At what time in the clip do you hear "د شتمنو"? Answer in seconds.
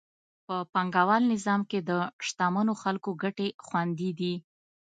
1.89-2.73